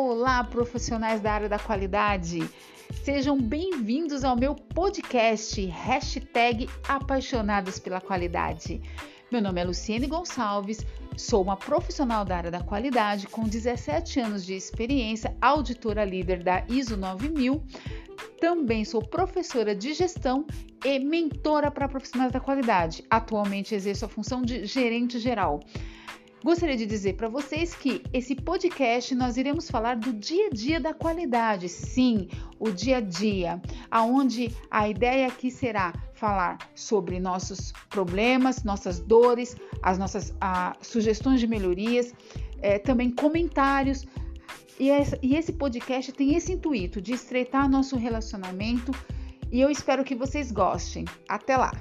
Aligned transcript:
Olá, 0.00 0.44
profissionais 0.44 1.20
da 1.20 1.32
área 1.32 1.48
da 1.48 1.58
qualidade! 1.58 2.48
Sejam 3.02 3.36
bem-vindos 3.36 4.22
ao 4.22 4.36
meu 4.36 4.54
podcast, 4.54 5.60
hashtag 5.66 6.70
Apaixonados 6.86 7.80
pela 7.80 8.00
Qualidade. 8.00 8.80
Meu 9.28 9.42
nome 9.42 9.60
é 9.60 9.64
Luciene 9.64 10.06
Gonçalves, 10.06 10.86
sou 11.16 11.42
uma 11.42 11.56
profissional 11.56 12.24
da 12.24 12.36
área 12.36 12.50
da 12.50 12.60
qualidade 12.60 13.26
com 13.26 13.42
17 13.42 14.20
anos 14.20 14.46
de 14.46 14.54
experiência, 14.54 15.36
auditora 15.40 16.04
líder 16.04 16.44
da 16.44 16.64
ISO 16.68 16.96
9000. 16.96 17.60
Também 18.40 18.84
sou 18.84 19.02
professora 19.02 19.74
de 19.74 19.94
gestão 19.94 20.46
e 20.84 21.00
mentora 21.00 21.72
para 21.72 21.88
profissionais 21.88 22.30
da 22.30 22.38
qualidade. 22.38 23.04
Atualmente 23.10 23.74
exerço 23.74 24.04
a 24.04 24.08
função 24.08 24.42
de 24.42 24.64
gerente 24.64 25.18
geral. 25.18 25.58
Gostaria 26.42 26.76
de 26.76 26.86
dizer 26.86 27.14
para 27.14 27.28
vocês 27.28 27.74
que 27.74 28.02
esse 28.12 28.36
podcast 28.36 29.12
nós 29.14 29.36
iremos 29.36 29.68
falar 29.68 29.96
do 29.96 30.12
dia 30.12 30.46
a 30.46 30.50
dia 30.50 30.78
da 30.80 30.94
qualidade, 30.94 31.68
sim, 31.68 32.28
o 32.60 32.70
dia 32.70 32.98
a 32.98 33.00
dia, 33.00 33.60
aonde 33.90 34.54
a 34.70 34.88
ideia 34.88 35.26
aqui 35.26 35.50
será 35.50 35.92
falar 36.14 36.58
sobre 36.76 37.18
nossos 37.18 37.72
problemas, 37.90 38.62
nossas 38.62 39.00
dores, 39.00 39.56
as 39.82 39.98
nossas 39.98 40.32
ah, 40.40 40.76
sugestões 40.80 41.40
de 41.40 41.48
melhorias, 41.48 42.14
eh, 42.62 42.78
também 42.78 43.10
comentários. 43.10 44.06
E, 44.78 44.90
essa, 44.90 45.18
e 45.20 45.34
esse 45.34 45.52
podcast 45.52 46.12
tem 46.12 46.36
esse 46.36 46.52
intuito 46.52 47.00
de 47.00 47.12
estreitar 47.12 47.68
nosso 47.68 47.96
relacionamento 47.96 48.92
e 49.50 49.60
eu 49.60 49.70
espero 49.70 50.04
que 50.04 50.14
vocês 50.14 50.52
gostem. 50.52 51.04
Até 51.28 51.56
lá! 51.56 51.72